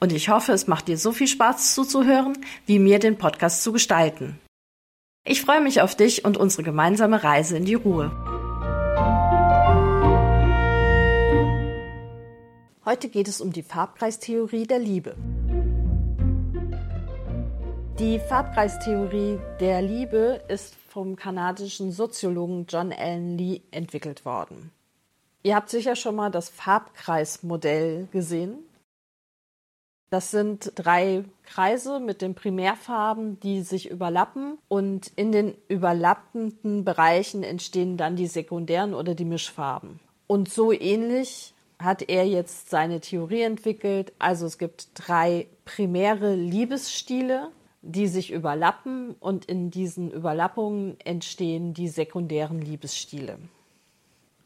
Und 0.00 0.12
ich 0.12 0.28
hoffe, 0.28 0.52
es 0.52 0.66
macht 0.66 0.88
dir 0.88 0.98
so 0.98 1.12
viel 1.12 1.28
Spaß 1.28 1.74
zuzuhören, 1.74 2.36
wie 2.66 2.78
mir 2.78 2.98
den 2.98 3.16
Podcast 3.16 3.62
zu 3.62 3.72
gestalten. 3.72 4.38
Ich 5.24 5.40
freue 5.40 5.60
mich 5.62 5.80
auf 5.80 5.94
dich 5.94 6.24
und 6.24 6.36
unsere 6.36 6.62
gemeinsame 6.62 7.24
Reise 7.24 7.56
in 7.56 7.64
die 7.64 7.74
Ruhe. 7.74 8.10
Heute 12.84 13.08
geht 13.08 13.28
es 13.28 13.40
um 13.40 13.50
die 13.50 13.62
Farbkreistheorie 13.62 14.66
der 14.66 14.78
Liebe. 14.78 15.16
Die 17.98 18.18
Farbkreistheorie 18.18 19.38
der 19.60 19.80
Liebe 19.80 20.42
ist 20.48 20.74
vom 20.88 21.16
kanadischen 21.16 21.92
Soziologen 21.92 22.66
John 22.68 22.92
Allen 22.92 23.38
Lee 23.38 23.62
entwickelt 23.70 24.26
worden. 24.26 24.70
Ihr 25.42 25.54
habt 25.54 25.70
sicher 25.70 25.96
schon 25.96 26.16
mal 26.16 26.30
das 26.30 26.50
Farbkreismodell 26.50 28.08
gesehen. 28.12 28.58
Das 30.14 30.30
sind 30.30 30.70
drei 30.76 31.24
Kreise 31.42 31.98
mit 31.98 32.22
den 32.22 32.36
Primärfarben, 32.36 33.40
die 33.40 33.62
sich 33.62 33.90
überlappen 33.90 34.58
und 34.68 35.10
in 35.16 35.32
den 35.32 35.56
überlappenden 35.66 36.84
Bereichen 36.84 37.42
entstehen 37.42 37.96
dann 37.96 38.14
die 38.14 38.28
sekundären 38.28 38.94
oder 38.94 39.16
die 39.16 39.24
Mischfarben. 39.24 39.98
Und 40.28 40.48
so 40.48 40.70
ähnlich 40.70 41.52
hat 41.80 42.08
er 42.08 42.28
jetzt 42.28 42.70
seine 42.70 43.00
Theorie 43.00 43.42
entwickelt. 43.42 44.12
Also 44.20 44.46
es 44.46 44.58
gibt 44.58 44.90
drei 44.94 45.48
primäre 45.64 46.36
Liebesstile, 46.36 47.48
die 47.82 48.06
sich 48.06 48.30
überlappen 48.30 49.16
und 49.18 49.46
in 49.46 49.72
diesen 49.72 50.12
Überlappungen 50.12 50.96
entstehen 51.00 51.74
die 51.74 51.88
sekundären 51.88 52.60
Liebesstile. 52.60 53.40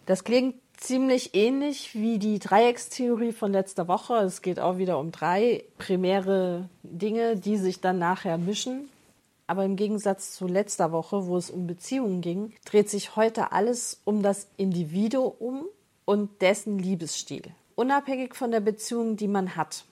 Das 0.09 0.25
klingt 0.25 0.55
ziemlich 0.75 1.35
ähnlich 1.35 1.95
wie 1.95 2.19
die 2.19 2.39
Dreieckstheorie 2.39 3.33
von 3.33 3.53
letzter 3.53 3.89
Woche. 3.89 4.15
Es 4.21 4.41
geht 4.41 4.59
auch 4.59 4.79
wieder 4.79 4.99
um 4.99 5.13
drei 5.13 5.65
primäre 5.77 6.71
Dinge, 6.83 7.37
die 7.37 7.59
sich 7.59 7.83
dann 7.83 7.99
nachher 7.99 8.39
mischen. 8.39 8.89
Aber 9.47 9.67
im 9.67 9.77
Gegensatz 9.77 10.33
zu 10.33 10.47
letzter 10.47 10.93
Woche, 10.93 11.27
wo 11.27 11.37
es 11.37 11.51
um 11.51 11.67
Beziehungen 11.67 12.23
ging, 12.23 12.55
dreht 12.65 12.89
sich 12.89 13.17
heute 13.17 13.53
alles 13.53 14.01
um 14.05 14.23
das 14.23 14.49
Individuum 14.57 15.67
und 16.07 16.41
dessen 16.41 16.79
Liebesstil. 16.79 17.43
Unabhängig 17.75 18.35
von 18.35 18.51
der 18.51 18.61
Beziehung, 18.61 19.19
die 19.19 19.29
man 19.29 19.57
hat. 19.57 19.85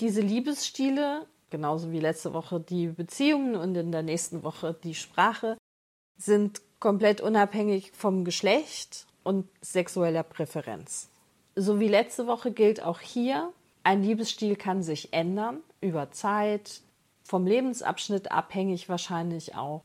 Diese 0.00 0.22
Liebesstile, 0.22 1.24
genauso 1.50 1.92
wie 1.92 2.00
letzte 2.00 2.34
Woche 2.34 2.58
die 2.58 2.88
Beziehungen 2.88 3.54
und 3.54 3.76
in 3.76 3.92
der 3.92 4.02
nächsten 4.02 4.42
Woche 4.42 4.74
die 4.82 4.96
Sprache, 4.96 5.56
sind 6.18 6.60
komplett 6.80 7.20
unabhängig 7.20 7.92
vom 7.92 8.24
Geschlecht 8.24 9.06
und 9.22 9.48
sexueller 9.60 10.22
Präferenz. 10.22 11.08
So 11.54 11.80
wie 11.80 11.88
letzte 11.88 12.26
Woche 12.26 12.52
gilt 12.52 12.82
auch 12.82 13.00
hier, 13.00 13.52
ein 13.84 14.02
Liebesstil 14.02 14.56
kann 14.56 14.82
sich 14.82 15.12
ändern 15.12 15.60
über 15.80 16.10
Zeit, 16.12 16.82
vom 17.22 17.46
Lebensabschnitt 17.46 18.30
abhängig 18.30 18.88
wahrscheinlich 18.88 19.54
auch. 19.54 19.84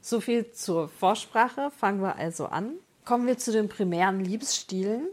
So 0.00 0.20
viel 0.20 0.52
zur 0.52 0.88
Vorsprache. 0.88 1.70
Fangen 1.70 2.00
wir 2.00 2.16
also 2.16 2.46
an. 2.46 2.74
Kommen 3.04 3.26
wir 3.26 3.38
zu 3.38 3.52
den 3.52 3.68
primären 3.68 4.20
Liebesstilen. 4.20 5.08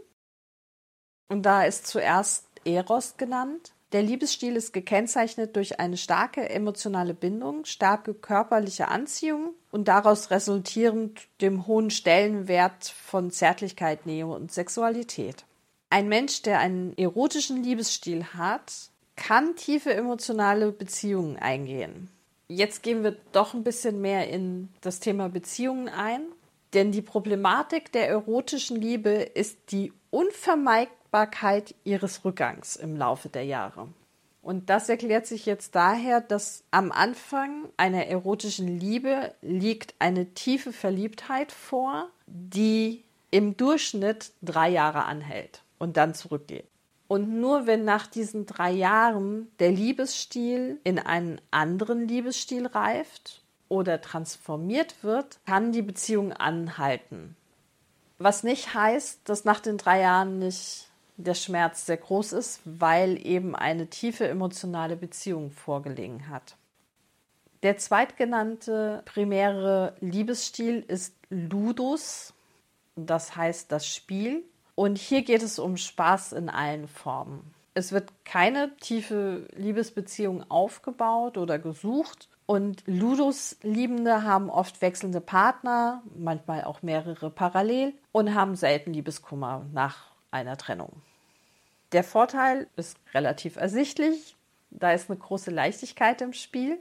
Und 1.28 1.42
da 1.42 1.64
ist 1.64 1.86
zuerst 1.86 2.46
Eros 2.64 3.16
genannt. 3.16 3.72
Der 3.92 4.02
Liebesstil 4.02 4.56
ist 4.56 4.72
gekennzeichnet 4.72 5.56
durch 5.56 5.80
eine 5.80 5.96
starke 5.96 6.48
emotionale 6.48 7.14
Bindung, 7.14 7.64
starke 7.64 8.14
körperliche 8.14 8.88
Anziehung 8.88 9.54
und 9.78 9.86
daraus 9.86 10.30
resultierend 10.30 11.28
dem 11.40 11.66
hohen 11.66 11.90
Stellenwert 11.90 12.84
von 12.84 13.30
Zärtlichkeit, 13.30 14.04
Nähe 14.04 14.26
und 14.26 14.52
Sexualität. 14.52 15.44
Ein 15.88 16.08
Mensch, 16.08 16.42
der 16.42 16.58
einen 16.58 16.98
erotischen 16.98 17.62
Liebesstil 17.62 18.24
hat, 18.34 18.72
kann 19.16 19.56
tiefe 19.56 19.94
emotionale 19.94 20.72
Beziehungen 20.72 21.36
eingehen. 21.36 22.10
Jetzt 22.48 22.82
gehen 22.82 23.02
wir 23.02 23.16
doch 23.32 23.54
ein 23.54 23.64
bisschen 23.64 24.00
mehr 24.00 24.28
in 24.28 24.68
das 24.80 25.00
Thema 25.00 25.28
Beziehungen 25.28 25.88
ein, 25.88 26.22
denn 26.74 26.92
die 26.92 27.02
Problematik 27.02 27.92
der 27.92 28.08
erotischen 28.08 28.80
Liebe 28.80 29.10
ist 29.10 29.70
die 29.72 29.92
unvermeidbare 30.10 30.98
Fruchtbarkeit 31.08 31.74
ihres 31.84 32.24
Rückgangs 32.24 32.76
im 32.76 32.94
Laufe 32.96 33.28
der 33.30 33.44
Jahre. 33.44 33.88
Und 34.48 34.70
das 34.70 34.88
erklärt 34.88 35.26
sich 35.26 35.44
jetzt 35.44 35.74
daher, 35.74 36.22
dass 36.22 36.64
am 36.70 36.90
Anfang 36.90 37.68
einer 37.76 38.06
erotischen 38.06 38.80
Liebe 38.80 39.34
liegt 39.42 39.94
eine 39.98 40.32
tiefe 40.32 40.72
Verliebtheit 40.72 41.52
vor, 41.52 42.08
die 42.26 43.04
im 43.30 43.58
Durchschnitt 43.58 44.30
drei 44.40 44.70
Jahre 44.70 45.04
anhält 45.04 45.60
und 45.78 45.98
dann 45.98 46.14
zurückgeht. 46.14 46.64
Und 47.08 47.28
nur 47.28 47.66
wenn 47.66 47.84
nach 47.84 48.06
diesen 48.06 48.46
drei 48.46 48.70
Jahren 48.70 49.52
der 49.58 49.70
Liebesstil 49.70 50.80
in 50.82 50.98
einen 50.98 51.42
anderen 51.50 52.08
Liebesstil 52.08 52.68
reift 52.68 53.42
oder 53.68 54.00
transformiert 54.00 54.94
wird, 55.02 55.40
kann 55.44 55.72
die 55.72 55.82
Beziehung 55.82 56.32
anhalten. 56.32 57.36
Was 58.16 58.44
nicht 58.44 58.72
heißt, 58.72 59.28
dass 59.28 59.44
nach 59.44 59.60
den 59.60 59.76
drei 59.76 60.00
Jahren 60.00 60.38
nicht 60.38 60.87
der 61.18 61.34
Schmerz 61.34 61.84
sehr 61.84 61.96
groß 61.96 62.32
ist, 62.32 62.60
weil 62.64 63.24
eben 63.26 63.54
eine 63.54 63.88
tiefe 63.88 64.26
emotionale 64.26 64.96
Beziehung 64.96 65.50
vorgelegen 65.50 66.28
hat. 66.28 66.56
Der 67.64 67.76
zweitgenannte 67.76 69.02
primäre 69.04 69.94
Liebesstil 70.00 70.84
ist 70.86 71.14
Ludus, 71.28 72.32
das 72.94 73.34
heißt 73.34 73.72
das 73.72 73.86
Spiel. 73.86 74.44
Und 74.76 74.96
hier 74.96 75.22
geht 75.22 75.42
es 75.42 75.58
um 75.58 75.76
Spaß 75.76 76.34
in 76.34 76.48
allen 76.48 76.86
Formen. 76.86 77.52
Es 77.74 77.90
wird 77.90 78.12
keine 78.24 78.76
tiefe 78.76 79.48
Liebesbeziehung 79.56 80.48
aufgebaut 80.48 81.36
oder 81.36 81.58
gesucht. 81.58 82.28
Und 82.46 82.84
Ludus-Liebende 82.86 84.22
haben 84.22 84.50
oft 84.50 84.80
wechselnde 84.80 85.20
Partner, 85.20 86.02
manchmal 86.16 86.62
auch 86.62 86.82
mehrere 86.82 87.28
parallel 87.28 87.92
und 88.12 88.34
haben 88.34 88.54
selten 88.54 88.92
Liebeskummer 88.92 89.66
nach 89.72 90.12
einer 90.30 90.56
Trennung. 90.56 91.02
Der 91.92 92.04
Vorteil 92.04 92.68
ist 92.76 92.98
relativ 93.14 93.56
ersichtlich. 93.56 94.36
Da 94.70 94.92
ist 94.92 95.10
eine 95.10 95.18
große 95.18 95.50
Leichtigkeit 95.50 96.20
im 96.20 96.32
Spiel. 96.34 96.78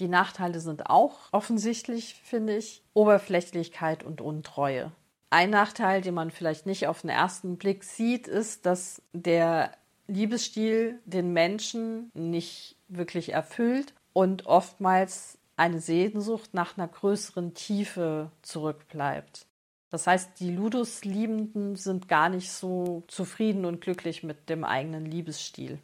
Die 0.00 0.08
Nachteile 0.08 0.60
sind 0.60 0.90
auch 0.90 1.32
offensichtlich, 1.32 2.14
finde 2.24 2.56
ich. 2.56 2.82
Oberflächlichkeit 2.92 4.02
und 4.02 4.20
Untreue. 4.20 4.92
Ein 5.30 5.50
Nachteil, 5.50 6.02
den 6.02 6.14
man 6.14 6.30
vielleicht 6.30 6.66
nicht 6.66 6.86
auf 6.86 7.02
den 7.02 7.10
ersten 7.10 7.56
Blick 7.56 7.84
sieht, 7.84 8.28
ist, 8.28 8.66
dass 8.66 9.02
der 9.12 9.72
Liebesstil 10.06 11.00
den 11.04 11.32
Menschen 11.32 12.10
nicht 12.14 12.76
wirklich 12.88 13.32
erfüllt 13.32 13.94
und 14.12 14.46
oftmals 14.46 15.38
eine 15.56 15.80
Sehnsucht 15.80 16.52
nach 16.52 16.76
einer 16.76 16.88
größeren 16.88 17.54
Tiefe 17.54 18.30
zurückbleibt. 18.42 19.46
Das 19.96 20.06
heißt, 20.06 20.40
die 20.40 20.50
Ludus-Liebenden 20.50 21.74
sind 21.76 22.06
gar 22.06 22.28
nicht 22.28 22.52
so 22.52 23.02
zufrieden 23.08 23.64
und 23.64 23.80
glücklich 23.80 24.22
mit 24.22 24.50
dem 24.50 24.62
eigenen 24.62 25.06
Liebesstil. 25.06 25.78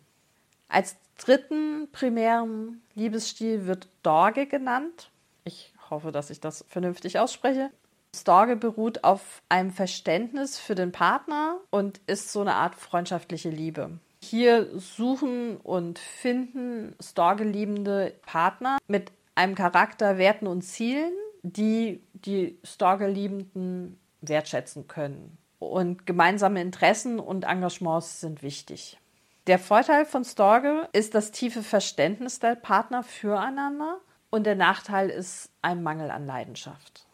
Als 0.69 0.97
dritten 1.17 1.89
primären 1.93 2.83
Liebesstil 2.95 3.65
wird 3.65 3.89
Dorge 4.03 4.47
genannt. 4.47 5.11
Ich 5.45 5.73
hoffe, 5.89 6.13
dass 6.13 6.29
ich 6.29 6.41
das 6.41 6.63
vernünftig 6.69 7.19
ausspreche. 7.21 7.71
Storge 8.15 8.57
beruht 8.57 9.03
auf 9.03 9.41
einem 9.49 9.71
Verständnis 9.71 10.59
für 10.59 10.75
den 10.75 10.93
Partner 10.93 11.57
und 11.71 11.99
ist 12.07 12.33
so 12.33 12.43
eine 12.43 12.57
Art 12.57 12.75
freundschaftliche 12.75 13.49
Liebe. 13.49 13.99
Hier 14.23 14.79
suchen 14.79 15.57
und 15.57 15.99
finden 15.99 16.95
Storge-liebende 17.01 18.13
Partner 18.27 18.77
mit 18.89 19.11
einem 19.35 19.55
Charakter, 19.55 20.19
Werten 20.19 20.49
und 20.49 20.61
Zielen, 20.61 21.15
die 21.43 22.03
die 22.13 22.59
Stalker-Liebenden 22.63 23.99
wertschätzen 24.23 24.89
können. 24.89 25.39
Und 25.59 26.07
gemeinsame 26.07 26.61
Interessen 26.61 27.21
und 27.21 27.45
Engagements 27.45 28.21
sind 28.21 28.43
wichtig. 28.43 28.99
Der 29.47 29.59
Vorteil 29.59 30.05
von 30.05 30.25
Storge 30.25 30.89
ist 30.93 31.15
das 31.15 31.31
tiefe 31.31 31.63
Verständnis 31.63 32.39
der 32.39 32.55
Partner 32.55 33.03
füreinander 33.03 33.99
und 34.31 34.45
der 34.45 34.55
Nachteil 34.55 35.11
ist 35.11 35.51
ein 35.63 35.83
Mangel 35.83 36.11
an 36.11 36.27
Leidenschaft. 36.27 37.07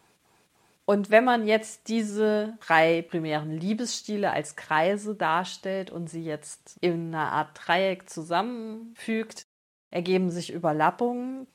Und 0.85 1.11
wenn 1.11 1.25
man 1.25 1.47
jetzt 1.47 1.89
diese 1.89 2.57
drei 2.61 3.03
primären 3.03 3.51
Liebesstile 3.51 4.31
als 4.31 4.57
Kreise 4.57 5.15
darstellt 5.15 5.91
und 5.91 6.09
sie 6.09 6.25
jetzt 6.25 6.79
in 6.81 7.15
einer 7.15 7.31
Art 7.31 7.51
Dreieck 7.55 8.09
zusammenfügt, 8.09 9.45
ergeben 9.91 10.31
sich 10.31 10.51
Überlappungen, 10.51 11.47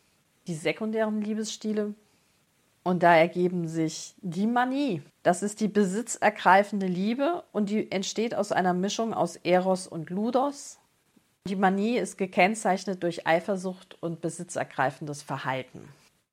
die 0.46 0.54
sekundären 0.54 1.22
Liebesstile. 1.22 1.96
Und 2.84 3.02
da 3.02 3.16
ergeben 3.16 3.68
sich 3.68 4.16
die 4.22 4.48
Manie. 4.48 5.02
Das 5.24 5.42
ist 5.42 5.62
die 5.62 5.70
besitzergreifende 5.70 6.86
Liebe 6.86 7.44
und 7.54 7.70
die 7.70 7.90
entsteht 7.92 8.36
aus 8.36 8.52
einer 8.52 8.74
Mischung 8.74 9.14
aus 9.14 9.38
Eros 9.38 9.88
und 9.88 10.10
Ludos. 10.10 10.80
Die 11.48 11.56
Manie 11.56 11.98
ist 11.98 12.18
gekennzeichnet 12.18 13.04
durch 13.04 13.26
Eifersucht 13.26 13.98
und 14.02 14.22
besitzergreifendes 14.22 15.22
Verhalten. 15.22 15.88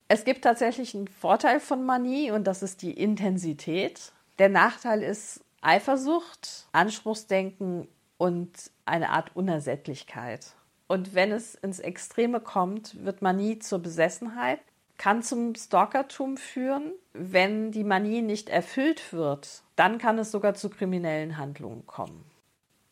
Es 0.08 0.24
gibt 0.24 0.42
tatsächlich 0.42 0.94
einen 0.96 1.06
Vorteil 1.06 1.60
von 1.60 1.84
Manie 1.84 2.32
und 2.32 2.44
das 2.44 2.64
ist 2.64 2.82
die 2.82 2.92
Intensität. 2.92 4.12
Der 4.40 4.48
Nachteil 4.48 5.02
ist 5.02 5.44
Eifersucht, 5.60 6.66
Anspruchsdenken 6.72 7.86
und 8.18 8.50
eine 8.86 9.10
Art 9.10 9.36
Unersättlichkeit. 9.36 10.52
Und 10.88 11.14
wenn 11.14 11.30
es 11.30 11.54
ins 11.54 11.78
Extreme 11.78 12.40
kommt, 12.40 13.04
wird 13.04 13.22
Manie 13.22 13.60
zur 13.60 13.78
Besessenheit, 13.78 14.60
kann 15.00 15.22
zum 15.22 15.54
Stalkertum 15.54 16.36
führen. 16.36 16.92
Wenn 17.14 17.72
die 17.72 17.84
Manie 17.84 18.20
nicht 18.20 18.50
erfüllt 18.50 19.14
wird, 19.14 19.62
dann 19.74 19.96
kann 19.96 20.18
es 20.18 20.30
sogar 20.30 20.52
zu 20.52 20.68
kriminellen 20.68 21.38
Handlungen 21.38 21.86
kommen. 21.86 22.22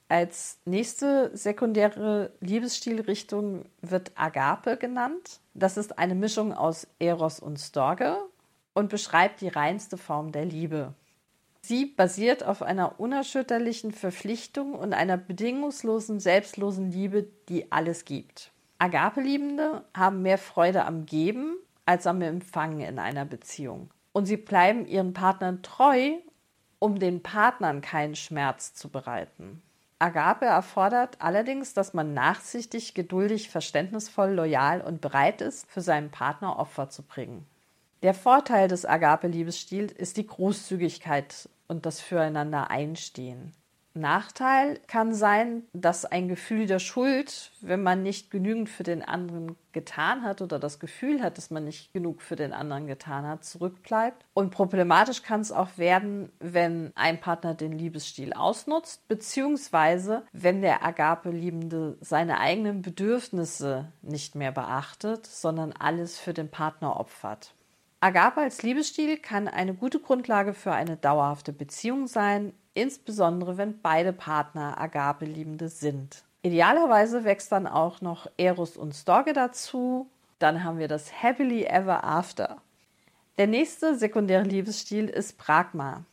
Als 0.08 0.58
nächste 0.64 1.31
sekundäre 1.37 2.32
Liebesstilrichtung 2.40 3.66
wird 3.82 4.12
Agape 4.14 4.78
genannt. 4.78 5.40
Das 5.52 5.76
ist 5.76 5.99
eine 5.99 6.14
Mischung 6.14 6.55
aus 6.55 6.87
Eros 6.99 7.40
und 7.40 7.58
Storge 7.58 8.16
und 8.72 8.88
beschreibt 8.88 9.43
die 9.43 9.49
reinste 9.49 9.99
Form 9.99 10.32
der 10.32 10.46
Liebe. 10.46 10.94
Sie 11.60 11.84
basiert 11.84 12.43
auf 12.43 12.62
einer 12.62 12.99
unerschütterlichen 12.99 13.93
Verpflichtung 13.93 14.72
und 14.72 14.94
einer 14.94 15.19
bedingungslosen, 15.19 16.20
selbstlosen 16.20 16.90
Liebe, 16.90 17.26
die 17.50 17.70
alles 17.70 18.06
gibt. 18.06 18.50
Agape-Liebende 18.78 19.84
haben 19.94 20.22
mehr 20.22 20.38
Freude 20.38 20.87
am 20.87 21.05
Geben 21.05 21.58
als 21.88 22.06
am 22.06 22.20
Empfangen 22.20 22.81
in 22.81 22.99
einer 22.99 23.25
Beziehung. 23.25 23.88
Und 24.12 24.26
sie 24.26 24.37
bleiben 24.37 24.85
ihren 24.85 25.14
Partnern 25.14 25.62
treu, 25.62 26.19
um 26.79 26.99
den 26.99 27.23
Partnern 27.23 27.81
keinen 27.81 28.14
Schmerz 28.14 28.75
zu 28.75 28.90
bereiten. 28.90 29.62
Agape 29.99 30.44
erfordert 30.44 31.17
allerdings, 31.19 31.73
dass 31.73 31.94
man 31.94 32.12
nachsichtig, 32.12 32.93
geduldig, 32.93 33.49
verständnisvoll, 33.49 34.32
loyal 34.32 34.82
und 34.82 35.00
bereit 35.00 35.40
ist, 35.40 35.67
für 35.70 35.81
seinen 35.81 36.11
Partner 36.11 36.58
Opfer 36.58 36.90
zu 36.90 37.02
bringen. 37.02 37.46
Der 38.02 38.12
Vorteil 38.12 38.69
des 38.69 38.84
Agape-Liebesstils 38.84 39.93
ist 39.93 40.19
die 40.19 40.26
Großzügigkeit 40.26 41.49
und 41.69 41.87
das 41.87 42.02
Füreinander 42.02 42.70
einstehen. 42.70 43.55
Nachteil 43.94 44.81
kann 44.87 45.12
sein, 45.14 45.64
dass 45.73 46.05
ein 46.05 46.29
Gefühl 46.29 46.67
der 46.67 46.79
Schuld, 46.79 47.52
wenn 47.61 47.82
man 47.82 48.02
nicht 48.02 48.31
genügend 48.31 48.69
für 48.69 48.82
den 48.82 49.02
anderen 49.02 49.56
getan 49.73 50.23
hat 50.23 50.40
oder 50.40 50.58
das 50.58 50.79
Gefühl 50.79 51.23
hat, 51.23 51.38
dass 51.38 51.50
man 51.50 51.64
nicht 51.64 51.93
genug 51.93 52.23
für 52.23 52.37
den 52.37 52.52
anderen 52.52 52.87
getan 52.87 53.26
hat, 53.26 53.44
zurückbleibt. 53.44 54.25
Und 54.35 54.50
problematisch 54.50 55.23
kann 55.23 55.40
es 55.40 55.52
auch 55.52 55.76
werden, 55.76 56.31
wenn 56.40 56.93
ein 56.94 57.20
Partner 57.20 57.55
den 57.55 57.73
Liebesstil 57.73 58.32
ausnutzt, 58.32 59.06
beziehungsweise 59.08 60.25
wenn 60.32 60.62
der 60.62 60.84
Agape-Liebende 60.84 61.96
seine 62.00 62.38
eigenen 62.38 62.82
Bedürfnisse 62.82 63.93
nicht 64.02 64.34
mehr 64.34 64.52
beachtet, 64.52 65.26
sondern 65.26 65.73
alles 65.73 66.19
für 66.19 66.34
den 66.34 66.50
Partner 66.50 66.99
opfert. 66.99 67.55
Agape 68.00 68.43
als 68.43 68.62
Liebesstil 68.62 69.17
kann 69.17 69.49
eine 69.49 69.75
gute 69.75 69.99
Grundlage 69.99 70.55
für 70.55 70.73
eine 70.73 70.96
dauerhafte 70.96 71.52
Beziehung 71.52 72.06
sein, 72.06 72.52
insbesondere 72.79 73.59
wenn 73.59 73.81
beide 73.81 74.13
Partner 74.13 74.81
Agape-Liebende 74.81 75.69
sind. 75.69 76.23
Idealerweise 76.43 77.25
wächst 77.25 77.51
dann 77.51 77.67
auch 77.67 78.01
noch 78.01 78.29
Eros 78.37 78.77
und 78.77 78.95
Storge 78.95 79.33
dazu. 79.33 80.09
Dann 80.39 80.63
haben 80.63 80.79
wir 80.79 80.89
das 80.89 81.23
Happily 81.23 81.65
Ever 81.65 82.05
After. 82.05 82.59
Der 83.39 83.49
nächste 83.49 83.97
sekundäre 83.97 84.45
Liebesstil 84.45 85.09
ist 85.09 85.39
Pragma. 85.39 86.05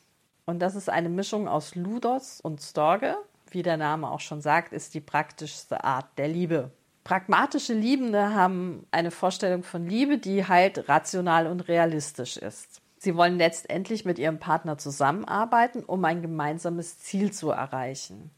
Und 0.46 0.60
das 0.60 0.76
ist 0.76 0.90
eine 0.90 1.10
Mischung 1.10 1.48
aus 1.48 1.76
Ludos 1.76 2.42
und 2.42 2.62
Storge. 2.62 3.16
Wie 3.52 3.64
der 3.64 3.78
Name 3.78 4.10
auch 4.10 4.20
schon 4.20 4.42
sagt, 4.42 4.74
ist 4.74 4.94
die 4.96 5.02
praktischste 5.02 5.84
Art 5.84 6.06
der 6.18 6.28
Liebe. 6.28 6.72
Pragmatische 7.04 7.74
Liebende 7.74 8.34
haben 8.34 8.88
eine 8.90 9.12
Vorstellung 9.12 9.62
von 9.62 9.88
Liebe, 9.88 10.18
die 10.18 10.48
halt 10.48 10.90
rational 10.90 11.46
und 11.46 11.68
realistisch 11.68 12.38
ist. 12.38 12.82
Sie 12.98 13.16
wollen 13.16 13.38
letztendlich 13.38 14.06
mit 14.06 14.20
ihrem 14.20 14.40
Partner 14.40 14.78
zusammenarbeiten, 14.78 15.84
um 15.84 16.04
ein 16.06 16.22
gemeinsames 16.22 17.00
Ziel 17.00 17.32
zu 17.32 17.50
erreichen. 17.50 18.32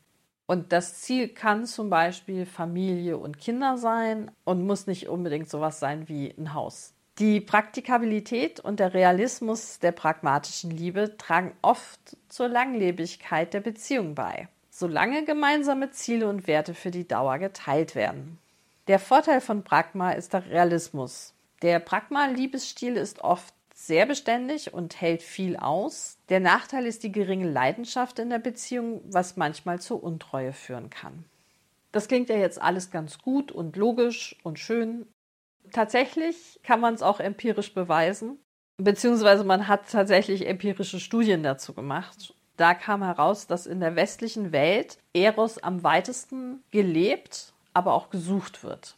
Und 0.46 0.72
das 0.72 1.02
Ziel 1.02 1.28
kann 1.28 1.66
zum 1.66 1.90
Beispiel 1.90 2.46
Familie 2.46 3.18
und 3.18 3.38
Kinder 3.38 3.78
sein 3.78 4.32
und 4.46 4.66
muss 4.66 4.88
nicht 4.88 5.10
unbedingt 5.10 5.50
sowas 5.50 5.80
sein 5.80 6.08
wie 6.08 6.34
ein 6.38 6.54
Haus. 6.54 6.94
Die 7.20 7.42
Praktikabilität 7.42 8.60
und 8.60 8.80
der 8.80 8.94
Realismus 8.94 9.80
der 9.80 9.92
pragmatischen 9.92 10.72
Liebe 10.72 11.18
tragen 11.18 11.54
oft 11.62 12.16
zur 12.30 12.48
Langlebigkeit 12.48 13.54
der 13.54 13.60
Beziehung 13.60 14.16
bei, 14.16 14.48
solange 14.70 15.26
gemeinsame 15.26 15.92
Ziele 15.92 16.30
und 16.30 16.48
Werte 16.48 16.74
für 16.76 16.92
die 16.92 17.08
Dauer 17.08 17.40
geteilt 17.40 17.96
werden. 17.96 18.38
Der 18.88 19.00
Vorteil 19.00 19.42
von 19.42 19.64
Pragma 19.64 20.12
ist 20.12 20.34
der 20.34 20.46
Realismus. 20.46 21.34
Der 21.64 21.80
Pragma-Liebesstil 21.80 22.96
ist 22.96 23.20
oft 23.20 23.54
sehr 23.78 24.08
beständig 24.08 24.74
und 24.74 25.00
hält 25.00 25.22
viel 25.22 25.56
aus. 25.56 26.18
Der 26.30 26.40
Nachteil 26.40 26.88
ist 26.88 27.04
die 27.04 27.12
geringe 27.12 27.48
Leidenschaft 27.48 28.18
in 28.18 28.32
der 28.32 28.40
Beziehung, 28.40 29.02
was 29.06 29.38
manchmal 29.38 29.80
zur 29.80 30.04
Untreue 30.04 30.52
führen 30.52 30.90
kann. 30.90 31.26
Das 31.92 32.08
klingt 32.08 32.30
ja 32.30 32.38
jetzt 32.38 32.60
alles 32.60 32.90
ganz 32.90 33.20
gut 33.20 33.52
und 33.52 33.76
logisch 33.76 34.36
und 34.44 34.58
schön. 34.58 35.06
Tatsächlich 35.72 36.60
kann 36.64 36.80
man 36.80 36.96
es 36.96 37.04
auch 37.04 37.20
empirisch 37.20 37.74
beweisen, 37.74 38.40
beziehungsweise 38.78 39.44
man 39.44 39.68
hat 39.68 39.92
tatsächlich 39.92 40.48
empirische 40.48 41.00
Studien 41.00 41.44
dazu 41.44 41.74
gemacht. 41.74 42.34
Da 42.58 42.74
kam 42.74 43.04
heraus, 43.04 43.46
dass 43.46 43.68
in 43.68 43.80
der 43.80 43.96
westlichen 43.96 44.52
Welt 44.52 44.98
Eros 45.14 45.60
am 45.60 45.84
weitesten 45.84 46.64
gelebt 46.72 47.54
aber 47.78 47.94
auch 47.94 48.10
gesucht 48.10 48.64
wird. 48.64 48.96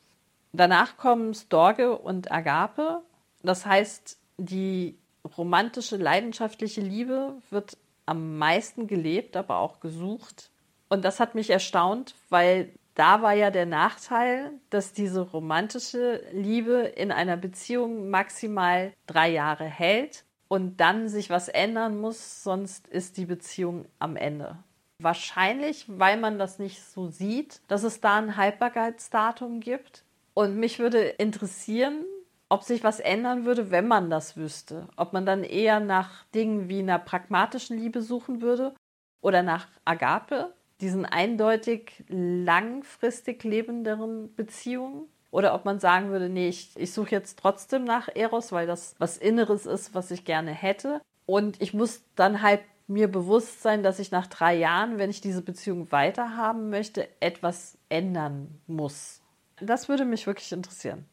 Danach 0.53 0.95
kommen 0.95 1.33
Storge 1.33 1.97
und 1.97 2.31
Agape. 2.31 3.01
Das 3.43 3.65
heißt, 3.65 4.18
die 4.45 4.97
romantische, 5.37 5.97
leidenschaftliche 5.97 6.81
Liebe 6.81 7.35
wird 7.49 7.77
am 8.05 8.37
meisten 8.37 8.87
gelebt, 8.87 9.37
aber 9.37 9.57
auch 9.57 9.79
gesucht. 9.79 10.49
Und 10.89 11.05
das 11.05 11.19
hat 11.19 11.35
mich 11.35 11.49
erstaunt, 11.49 12.15
weil 12.29 12.73
da 12.95 13.21
war 13.21 13.33
ja 13.33 13.51
der 13.51 13.65
Nachteil, 13.65 14.51
dass 14.69 14.91
diese 14.91 15.21
romantische 15.21 16.21
Liebe 16.33 16.79
in 16.79 17.11
einer 17.11 17.37
Beziehung 17.37 18.09
maximal 18.09 18.93
drei 19.07 19.29
Jahre 19.29 19.65
hält 19.65 20.25
und 20.47 20.77
dann 20.81 21.07
sich 21.07 21.29
was 21.29 21.47
ändern 21.47 21.99
muss, 21.99 22.43
sonst 22.43 22.87
ist 22.87 23.17
die 23.17 23.25
Beziehung 23.25 23.85
am 23.99 24.15
Ende. 24.15 24.57
Wahrscheinlich, 25.01 25.85
weil 25.87 26.17
man 26.17 26.39
das 26.39 26.59
nicht 26.59 26.83
so 26.83 27.07
sieht, 27.07 27.61
dass 27.69 27.83
es 27.83 28.01
da 28.01 28.17
ein 28.17 28.35
Haltbarkeitsdatum 28.35 29.61
gibt. 29.61 30.03
Und 30.33 30.57
mich 30.57 30.79
würde 30.79 30.99
interessieren, 30.99 32.03
ob 32.49 32.63
sich 32.63 32.83
was 32.83 32.99
ändern 32.99 33.45
würde, 33.45 33.71
wenn 33.71 33.87
man 33.87 34.09
das 34.09 34.35
wüsste. 34.35 34.87
Ob 34.97 35.13
man 35.13 35.25
dann 35.25 35.43
eher 35.43 35.79
nach 35.79 36.25
Dingen 36.33 36.67
wie 36.67 36.79
einer 36.79 36.99
pragmatischen 36.99 37.77
Liebe 37.77 38.01
suchen 38.01 38.41
würde 38.41 38.73
oder 39.21 39.43
nach 39.43 39.67
Agape, 39.85 40.53
diesen 40.81 41.05
eindeutig 41.05 42.03
langfristig 42.07 43.43
lebenderen 43.43 44.33
Beziehungen. 44.35 45.05
Oder 45.31 45.53
ob 45.53 45.63
man 45.63 45.79
sagen 45.79 46.09
würde, 46.09 46.27
nee, 46.27 46.49
ich, 46.49 46.71
ich 46.75 46.91
suche 46.91 47.11
jetzt 47.11 47.37
trotzdem 47.37 47.83
nach 47.83 48.09
Eros, 48.15 48.51
weil 48.51 48.65
das 48.65 48.95
was 48.97 49.17
Inneres 49.17 49.67
ist, 49.67 49.93
was 49.93 50.09
ich 50.09 50.25
gerne 50.25 50.51
hätte. 50.51 51.01
Und 51.27 51.61
ich 51.61 51.75
muss 51.75 52.01
dann 52.15 52.41
halt 52.41 52.61
mir 52.87 53.07
bewusst 53.07 53.61
sein, 53.61 53.83
dass 53.83 53.99
ich 53.99 54.09
nach 54.09 54.25
drei 54.25 54.55
Jahren, 54.55 54.97
wenn 54.97 55.11
ich 55.11 55.21
diese 55.21 55.43
Beziehung 55.43 55.91
weiterhaben 55.91 56.71
möchte, 56.71 57.07
etwas 57.21 57.77
ändern 57.89 58.59
muss. 58.65 59.21
Das 59.61 59.87
würde 59.89 60.05
mich 60.05 60.25
wirklich 60.25 60.51
interessieren. 60.51 61.05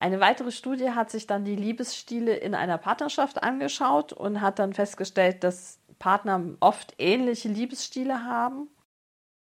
Eine 0.00 0.18
weitere 0.18 0.50
Studie 0.50 0.90
hat 0.90 1.10
sich 1.10 1.26
dann 1.26 1.44
die 1.44 1.56
Liebesstile 1.56 2.34
in 2.34 2.54
einer 2.54 2.78
Partnerschaft 2.78 3.42
angeschaut 3.42 4.14
und 4.14 4.40
hat 4.40 4.58
dann 4.58 4.72
festgestellt, 4.72 5.44
dass 5.44 5.78
Partner 5.98 6.42
oft 6.60 6.94
ähnliche 6.98 7.48
Liebesstile 7.48 8.24
haben. 8.24 8.68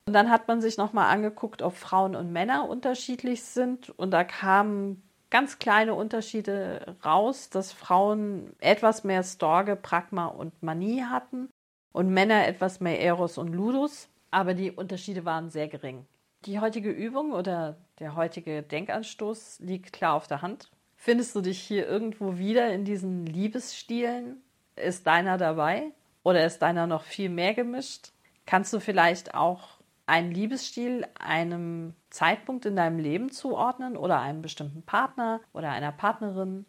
Und 0.08 0.14
dann 0.14 0.32
hat 0.32 0.48
man 0.48 0.60
sich 0.60 0.78
nochmal 0.78 1.14
angeguckt, 1.14 1.62
ob 1.62 1.76
Frauen 1.76 2.16
und 2.16 2.32
Männer 2.32 2.68
unterschiedlich 2.68 3.44
sind. 3.44 3.92
Und 3.92 4.10
da 4.10 4.24
kamen 4.24 5.04
ganz 5.30 5.60
kleine 5.60 5.94
Unterschiede 5.94 6.96
raus, 7.06 7.52
dass 7.52 7.72
Frauen 7.72 8.54
etwas 8.60 9.04
mehr 9.04 9.22
Storge, 9.22 9.76
Pragma 9.76 10.26
und 10.26 10.64
Manie 10.64 11.04
hatten 11.04 11.50
und 11.94 12.10
Männer 12.10 12.48
etwas 12.48 12.80
mehr 12.80 13.00
Eros 13.00 13.38
und 13.38 13.54
Ludus, 13.54 14.10
aber 14.32 14.56
die 14.56 14.72
Unterschiede 14.72 15.24
waren 15.24 15.52
sehr 15.52 15.68
gering. 15.68 16.08
Die 16.46 16.60
heutige 16.60 16.90
Übung 16.90 17.34
oder 17.34 17.78
der 18.00 18.16
heutige 18.16 18.64
Denkanstoß 18.64 19.60
liegt 19.60 19.94
klar 19.94 20.16
auf 20.16 20.28
der 20.28 20.42
Hand. 20.42 20.72
Findest 20.96 21.36
du 21.36 21.42
dich 21.42 21.62
hier 21.62 21.88
irgendwo 21.88 22.38
wieder 22.40 22.74
in 22.74 22.84
diesen 22.84 23.28
Liebesstilen? 23.28 24.42
Ist 24.76 25.06
deiner 25.06 25.38
dabei 25.38 25.92
oder 26.24 26.44
ist 26.44 26.60
deiner 26.64 26.88
noch 26.88 27.04
viel 27.04 27.30
mehr 27.30 27.54
gemischt? 27.54 28.12
Kannst 28.48 28.74
du 28.74 28.80
vielleicht 28.80 29.36
auch 29.36 29.82
einen 30.08 30.32
Liebesstil 30.32 31.08
einem 31.20 31.94
Zeitpunkt 32.10 32.66
in 32.66 32.76
deinem 32.76 32.98
Leben 32.98 33.32
zuordnen 33.32 33.96
oder 33.96 34.20
einem 34.20 34.42
bestimmten 34.42 34.82
Partner 34.82 35.42
oder 35.54 35.70
einer 35.70 35.92
Partnerin. 35.92 36.66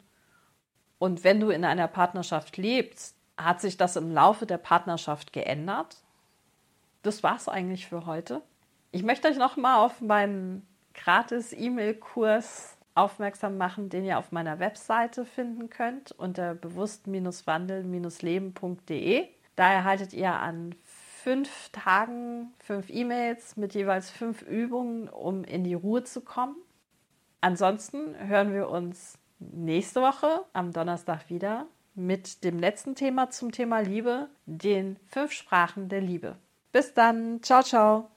Und 0.99 1.25
wenn 1.25 1.41
du 1.41 1.49
in 1.49 1.65
einer 1.65 1.89
Partnerschaft 1.89 2.57
lebst, 2.59 3.17
hat 3.39 3.61
sich 3.61 3.79
das 3.79 3.97
im 3.97 4.13
Laufe 4.13 4.45
der 4.45 4.59
Partnerschaft 4.59 5.33
geändert? 5.33 5.97
Das 7.03 7.23
war's 7.23 7.49
eigentlich 7.49 7.87
für 7.87 8.07
heute. 8.07 8.43
Ich 8.93 9.03
möchte 9.03 9.29
euch 9.29 9.39
noch 9.39 9.57
mal 9.57 9.85
auf 9.85 10.01
meinen 10.03 10.67
gratis 10.93 11.53
E-Mail-Kurs 11.53 12.77
aufmerksam 12.95 13.57
machen, 13.57 13.89
den 13.89 14.05
ihr 14.05 14.19
auf 14.19 14.33
meiner 14.33 14.59
Webseite 14.59 15.25
finden 15.25 15.71
könnt 15.71 16.13
unter 16.13 16.55
bewusst-wandeln-leben.de. 16.55 19.29
Da 19.57 19.73
erhaltet 19.73 20.13
ihr 20.13 20.33
an 20.33 20.75
fünf 20.85 21.71
Tagen 21.71 22.53
fünf 22.59 22.91
E-Mails 22.91 23.57
mit 23.57 23.75
jeweils 23.75 24.11
fünf 24.11 24.43
Übungen, 24.43 25.09
um 25.09 25.43
in 25.45 25.65
die 25.65 25.73
Ruhe 25.73 26.05
zu 26.05 26.21
kommen. 26.21 26.57
Ansonsten 27.41 28.15
hören 28.29 28.53
wir 28.53 28.69
uns 28.69 29.17
nächste 29.39 30.03
Woche 30.03 30.45
am 30.53 30.71
Donnerstag 30.73 31.31
wieder 31.31 31.65
mit 31.95 32.45
dem 32.45 32.59
letzten 32.59 32.95
Thema 32.95 33.31
zum 33.31 33.53
Thema 33.53 33.81
Liebe, 33.81 34.29
den 34.47 34.99
fünf 35.07 35.33
Sprachen 35.33 35.89
der 35.89 36.03
Liebe. 36.03 36.37
Bis 36.73 36.93
dann, 36.93 37.43
ciao, 37.43 37.63
ciao. 37.63 38.12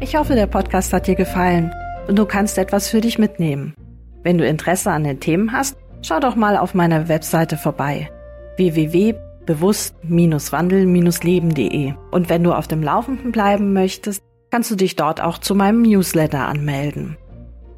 Ich 0.00 0.16
hoffe, 0.16 0.34
der 0.34 0.46
Podcast 0.46 0.92
hat 0.92 1.06
dir 1.06 1.14
gefallen 1.14 1.72
und 2.08 2.18
du 2.18 2.26
kannst 2.26 2.58
etwas 2.58 2.88
für 2.88 3.00
dich 3.00 3.18
mitnehmen. 3.18 3.74
Wenn 4.22 4.38
du 4.38 4.46
Interesse 4.46 4.90
an 4.90 5.04
den 5.04 5.20
Themen 5.20 5.52
hast, 5.52 5.76
schau 6.02 6.20
doch 6.20 6.36
mal 6.36 6.56
auf 6.56 6.74
meiner 6.74 7.08
Webseite 7.08 7.56
vorbei 7.56 8.10
www 8.56 9.14
bewusst-wandel-leben.de. 9.50 11.94
Und 12.10 12.28
wenn 12.28 12.44
du 12.44 12.52
auf 12.52 12.68
dem 12.68 12.84
Laufenden 12.84 13.32
bleiben 13.32 13.72
möchtest, 13.72 14.22
kannst 14.50 14.70
du 14.70 14.76
dich 14.76 14.94
dort 14.96 15.20
auch 15.20 15.38
zu 15.38 15.56
meinem 15.56 15.82
Newsletter 15.82 16.46
anmelden. 16.46 17.16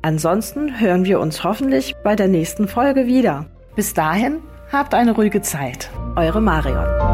Ansonsten 0.03 0.79
hören 0.81 1.07
wir 1.07 1.21
uns 1.21 1.45
hoffentlich 1.45 1.95
bei 2.03 2.17
der 2.17 2.29
nächsten 2.29 2.69
Folge 2.69 3.07
wieder. 3.07 3.47
Bis 3.75 3.95
dahin, 3.95 4.41
habt 4.71 4.93
eine 4.95 5.13
ruhige 5.13 5.41
Zeit. 5.41 5.89
Eure 6.17 6.43
Marion. 6.43 7.12